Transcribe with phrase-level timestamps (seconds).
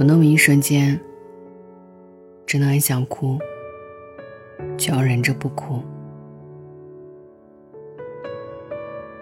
[0.00, 0.98] 有那么一瞬间，
[2.46, 3.38] 真的很想哭，
[4.78, 5.82] 却要忍着不哭，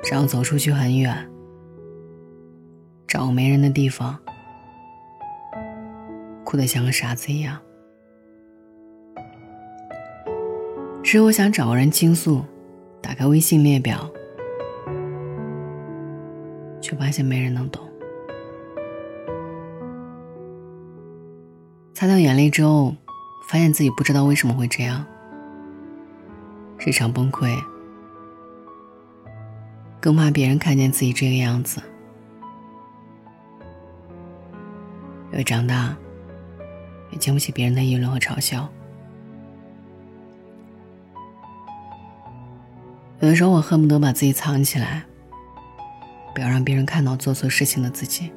[0.08, 1.28] 然后走出去很远，
[3.08, 4.16] 找个没人的地方，
[6.44, 7.60] 哭得像个傻子一样。
[11.02, 12.44] 是我想找个人倾诉，
[13.02, 14.08] 打开微信列表，
[16.80, 17.87] 却发现没人能懂。
[21.98, 22.94] 擦掉眼泪之后，
[23.48, 25.04] 发现自己不知道为什么会这样。
[26.78, 27.60] 日常崩溃，
[29.98, 31.82] 更怕别人看见自己这个样子。
[35.32, 35.96] 越长大，
[37.10, 38.68] 越经不起别人的议论和嘲笑。
[43.18, 45.02] 有的时候，我恨不得把自己藏起来，
[46.32, 48.30] 不要让别人看到做错事情的自己。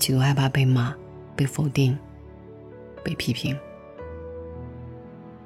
[0.00, 0.96] 极度害怕被骂、
[1.36, 1.96] 被否定、
[3.04, 3.56] 被批评、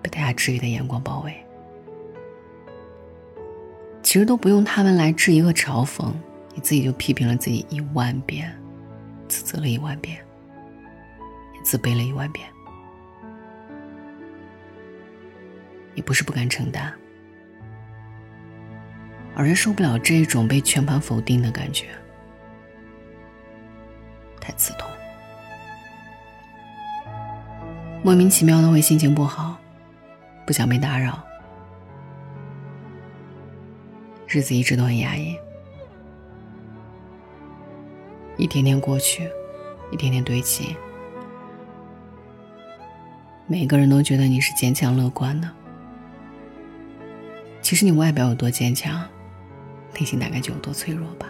[0.00, 1.34] 被大家质疑的眼光包围。
[4.00, 6.12] 其实都不用他们来质疑和嘲讽，
[6.54, 8.56] 你自己就批评了自己一万遍，
[9.26, 10.18] 自责了一万遍，
[11.54, 12.48] 也自卑了一万遍。
[15.96, 16.92] 也不是不敢承担，
[19.34, 21.86] 而是受不了这种被全盘否定的感觉。
[24.44, 24.86] 太刺痛，
[28.02, 29.56] 莫名其妙的会心情不好，
[30.46, 31.18] 不想被打扰，
[34.28, 35.34] 日子一直都很压抑，
[38.36, 39.30] 一天天过去，
[39.90, 40.76] 一天天堆积，
[43.46, 45.50] 每个人都觉得你是坚强乐观的，
[47.62, 49.02] 其实你外表有多坚强，
[49.94, 51.28] 内心大概就有多脆弱吧。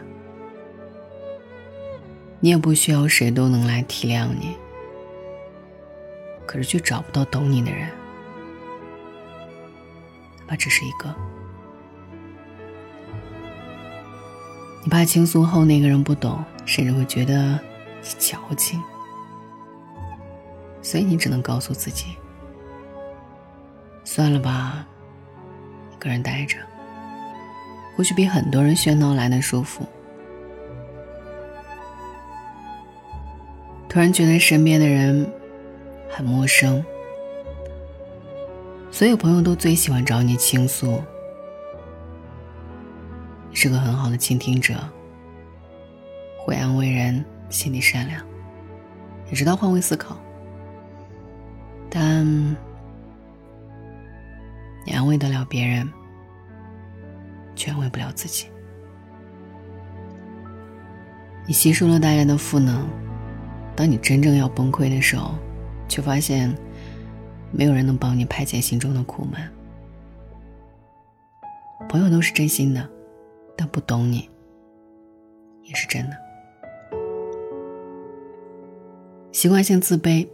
[2.45, 4.55] 你也不需要谁都能来体谅你，
[6.45, 7.89] 可是却找不到懂你的人，
[10.41, 11.14] 哪怕只是一个。
[14.83, 17.52] 你怕倾诉后那个人不懂，甚至会觉得
[18.02, 18.79] 你矫情，
[20.83, 22.08] 所以你只能告诉自己：
[24.05, 24.86] 算了吧，
[25.95, 26.58] 一个人待着，
[27.97, 29.89] 或许比很多人喧闹来的舒服。
[33.94, 35.24] 突然觉得身边的人
[36.10, 36.84] 很陌生，
[38.90, 41.00] 所有朋友都最喜欢找你倾诉。
[43.50, 44.74] 你是个很好的倾听者，
[46.40, 48.20] 会安慰人，心地善良，
[49.30, 50.18] 也知道换位思考。
[51.88, 52.26] 但
[54.84, 55.88] 你安慰得了别人，
[57.55, 58.48] 却安慰不了自己。
[61.46, 62.84] 你吸收了大家的负能。
[63.77, 65.35] 当你真正要崩溃的时候，
[65.89, 66.55] 却发现
[67.51, 69.40] 没有人能帮你排解心中的苦闷。
[71.89, 72.89] 朋友都是真心的，
[73.57, 74.29] 但不懂你
[75.62, 76.17] 也是真的。
[79.33, 80.27] 习惯性自卑，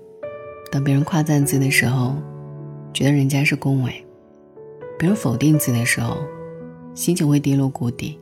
[0.71, 2.15] 当别人夸赞自己的时候，
[2.93, 3.91] 觉得人家是恭维；
[4.99, 6.19] 别人否定自己的时候，
[6.95, 8.19] 心情会低落谷底。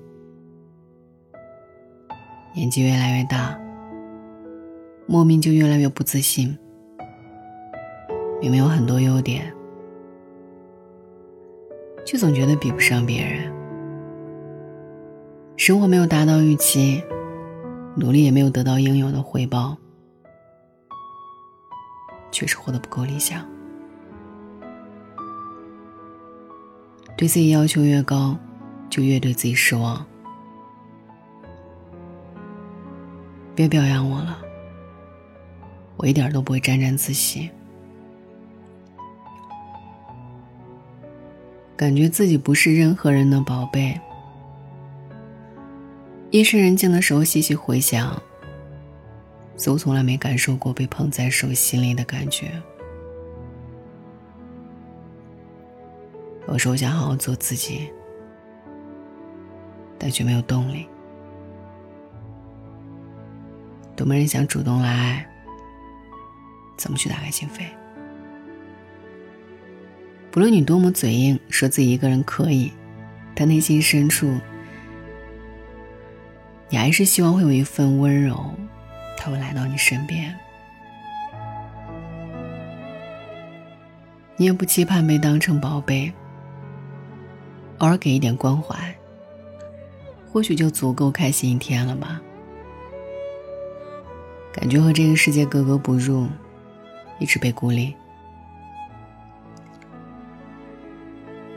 [2.55, 3.59] 年纪越来越大。
[5.11, 6.55] 莫名就越来越不自信，
[8.43, 9.51] 明明有很多优点，
[12.05, 13.51] 却总觉得比不上别人。
[15.57, 17.03] 生活没有达到预期，
[17.97, 19.79] 努力也没有得到应有的回报，
[22.31, 23.43] 确实活得不够理想。
[27.17, 28.37] 对自己要求越高，
[28.91, 30.05] 就越对自己失望。
[33.55, 34.43] 别表扬我了。
[35.99, 37.51] 我一点都不会沾沾自喜，
[41.77, 44.01] 感觉自己不是任何人的宝贝。
[46.31, 48.17] 夜深人静的时候，细细回想，
[49.57, 52.53] 似乎从来没感受过被捧在手心里的感觉。
[56.47, 57.91] 有时候想好好做自己，
[59.99, 60.87] 但却没有动力，
[63.97, 65.29] 都没人想主动来。
[66.79, 67.67] 怎么去打开心扉？
[70.31, 72.73] 不论你多么嘴硬，说自己一个人可以，
[73.35, 74.39] 但内心深处，
[76.69, 78.55] 你还是希望会有一份温柔，
[79.17, 80.35] 他会来到你身边。
[84.37, 86.13] 你也不期盼被当成宝贝，
[87.79, 88.95] 偶尔给一点关怀，
[90.31, 92.21] 或许就足够开心一天了吧。
[94.53, 96.29] 感觉和这个世界格格不入，
[97.19, 97.95] 一直被孤立。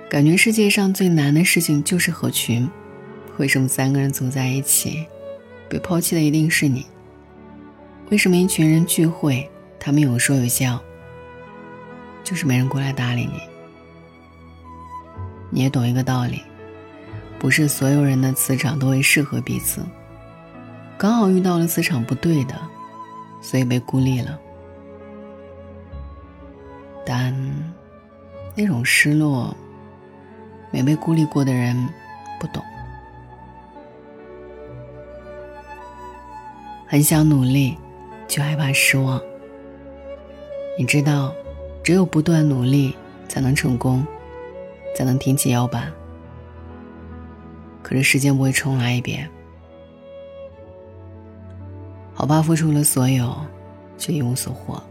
[0.09, 2.69] 感觉世界上最难的事情就是合群。
[3.37, 5.05] 为什么三个人走在一起，
[5.69, 6.85] 被抛弃的一定是你？
[8.09, 9.49] 为什么一群人聚会，
[9.79, 10.79] 他们有说有笑，
[12.23, 13.41] 就是没人过来搭理你？
[15.49, 16.41] 你也懂一个道理，
[17.39, 19.81] 不是所有人的磁场都会适合彼此，
[20.97, 22.53] 刚好遇到了磁场不对的，
[23.41, 24.37] 所以被孤立了。
[27.13, 27.35] 但
[28.55, 29.53] 那种失落。
[30.73, 31.75] 没被孤立过的人
[32.39, 32.63] 不懂，
[36.87, 37.77] 很想努力，
[38.25, 39.21] 却害怕失望。
[40.79, 41.33] 你知道，
[41.83, 42.95] 只有不断努力，
[43.27, 44.07] 才能成功，
[44.95, 45.91] 才能挺起腰板。
[47.83, 49.29] 可是时间不会重来一遍，
[52.13, 53.35] 好吧，付出了所有，
[53.97, 54.81] 却一无所获。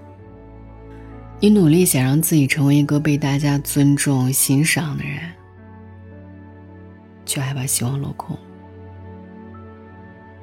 [1.42, 5.18] 你努力想让自己成为一个被大家尊重、欣赏的人。
[7.24, 8.36] 却害怕希望落空。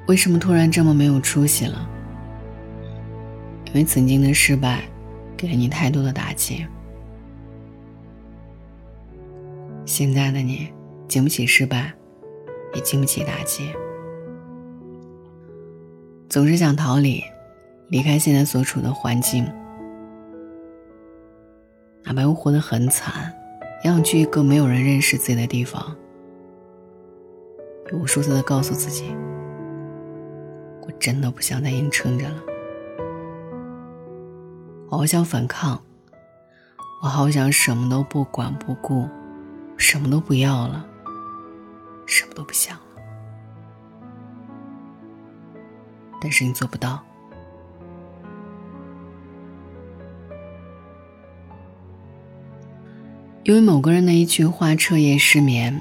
[0.06, 1.86] 为什么突然这么没有出息了？
[3.66, 4.82] 因为曾经的失败，
[5.36, 6.66] 给了你太多的打击。
[9.84, 10.68] 现在的你，
[11.06, 11.92] 经不起失败，
[12.74, 13.68] 也经不起打击，
[16.28, 17.22] 总是想逃离，
[17.88, 19.46] 离开现在所处的环境，
[22.08, 23.30] 哪怕我活得很惨，
[23.84, 25.94] 也想去一个没有人认识自己的地方。
[27.92, 29.14] 无数次的告诉自己，
[30.80, 32.42] 我真的不想再硬撑着了。
[34.88, 35.78] 我好想反抗，
[37.02, 39.06] 我好想什么都不管不顾，
[39.76, 40.86] 什么都不要了，
[42.06, 42.82] 什么都不想了。
[46.22, 47.04] 但是你做不到，
[53.48, 55.80] 因为某个人的一句话彻夜失眠。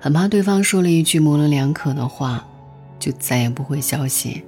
[0.00, 2.44] 很怕对方说了一句模棱两可的话，
[2.98, 4.42] 就再也不回消息。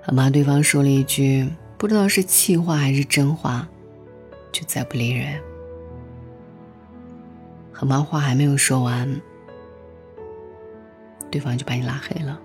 [0.00, 3.68] 很怕对方说了一句不知道是气话还是真话，
[4.52, 5.40] 就再不理人。
[7.72, 9.20] 很怕话还没有说完，
[11.28, 12.38] 对方就把你拉黑了。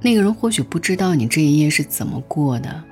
[0.00, 2.82] 那个人或许不知道你这一夜是怎么过的，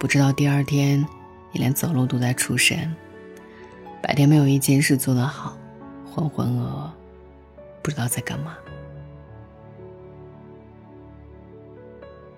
[0.00, 1.06] 不知道第二天
[1.52, 2.94] 你连走路都在出神，
[4.02, 5.56] 白天没有一件事做得好。
[6.12, 6.90] 浑浑噩噩，
[7.82, 8.56] 不知道在干嘛。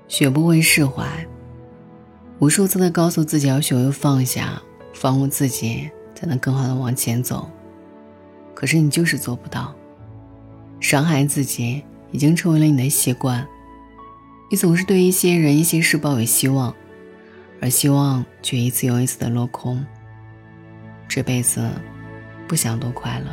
[0.07, 1.27] 学不会释怀，
[2.39, 4.61] 无数次的告诉自己要学会放下，
[4.93, 7.51] 放过自己，才能更好的往前走。
[8.55, 9.75] 可是你就是做不到，
[10.81, 13.47] 伤害自己已经成为了你的习惯。
[14.51, 16.77] 你总是对一些人、一些事抱有希望，
[17.63, 19.87] 而希望却一次又一次的落空。
[21.07, 21.71] 这辈子，
[22.49, 23.31] 不想多快乐。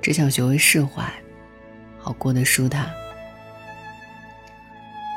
[0.00, 1.02] 只想学会释怀，
[1.98, 2.88] 好过得舒坦。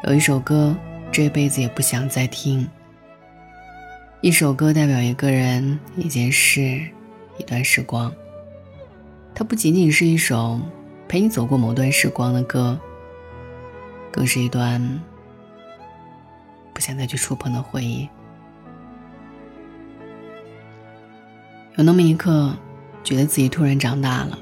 [0.06, 0.76] 有一首歌，
[1.12, 2.68] 这辈子也不想再听。
[4.22, 6.82] 一首歌代表一个人、一件事、
[7.38, 8.12] 一段时光。
[9.36, 10.60] 它不仅仅是一首
[11.08, 12.80] 陪你走过某段时光的歌，
[14.12, 15.00] 更是一段
[16.74, 18.10] 不想再去触碰的回忆。
[21.80, 22.54] 有那么一刻，
[23.06, 24.38] 觉得自己突然长大了。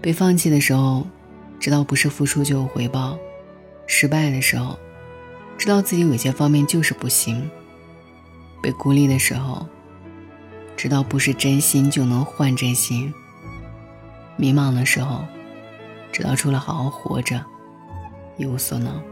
[0.00, 1.04] 被放弃的时候，
[1.58, 3.18] 知道不是付出就有回报；
[3.88, 4.78] 失败的时候，
[5.58, 7.42] 知道自己有些方面就是不行；
[8.62, 9.66] 被孤立的时候，
[10.76, 13.12] 知道不是真心就能换真心；
[14.36, 15.24] 迷茫的时候，
[16.12, 17.44] 知道除了好好活着，
[18.36, 19.02] 一无所能。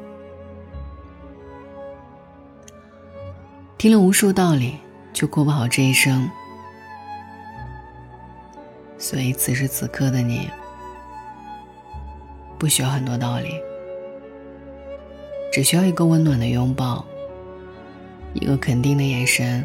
[3.76, 4.76] 听了无数道理，
[5.12, 6.30] 就过不好这一生。
[8.98, 10.50] 所以此时此刻的你。
[12.58, 13.58] 不需要很多道理，
[15.50, 17.02] 只需要一个温暖的拥抱，
[18.34, 19.64] 一个肯定的眼神，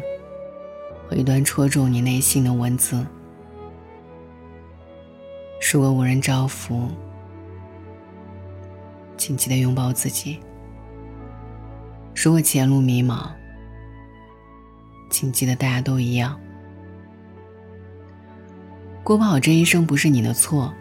[1.06, 3.06] 和一段戳中你内心的文字。
[5.70, 6.88] 如果无人照拂，
[9.18, 10.38] 请记得拥抱自己；
[12.14, 13.28] 如果前路迷茫，
[15.10, 16.38] 请记得大家都一样。
[19.02, 20.72] 过不好这一生不是你的错。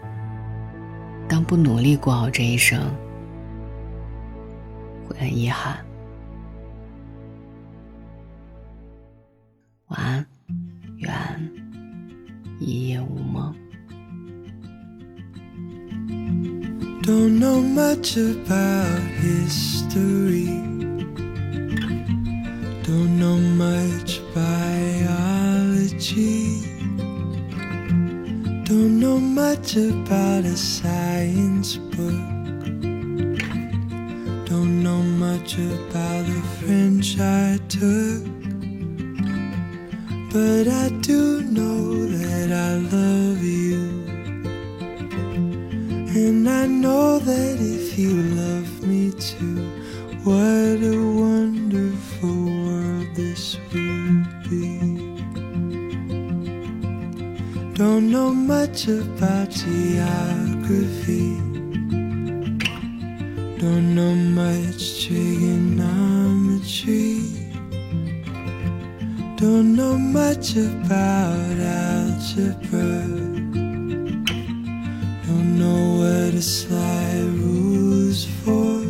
[1.27, 2.79] 当不努力过好这一生，
[5.07, 5.83] 会很遗憾。
[9.87, 10.25] 晚安，
[10.97, 11.11] 愿
[12.59, 13.55] 一夜无梦。
[17.01, 20.47] Don't know much about history.
[22.83, 23.94] Don't know much
[29.65, 32.21] much about a science book.
[34.45, 38.23] Don't know much about the French I took.
[40.31, 44.05] But I do know that I love you.
[46.13, 49.65] And I know that if you love me too,
[50.23, 50.64] what
[58.75, 61.29] much about geography.
[63.57, 67.21] Don't know much trigonometry.
[69.37, 73.07] Don't know much about algebra.
[75.25, 78.83] Don't know what a slide rules for.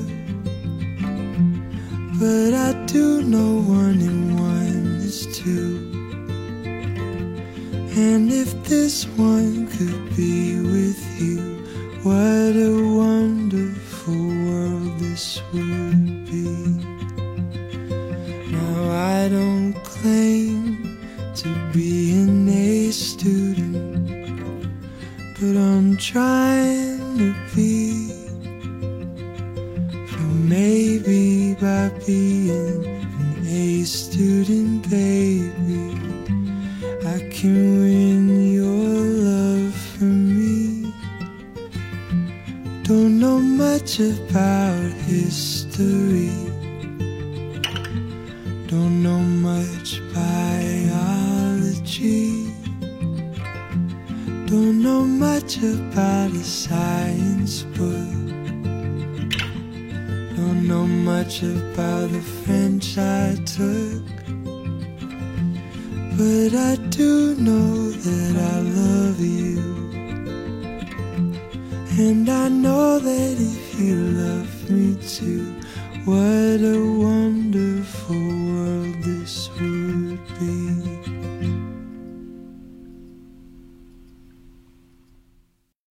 [2.19, 4.14] But I do know one
[7.97, 11.39] And if this one could be with you,
[12.03, 13.44] what a wonderful
[42.87, 46.29] Don't know much about history.
[48.67, 51.33] Don't know much biology.
[54.45, 58.13] Don't know much about a science book.
[60.37, 64.05] Don't know much about the French I took.
[66.19, 69.74] But I do know that I love you.
[71.97, 75.45] And I know that if you love me too,
[76.03, 78.24] what a wonderful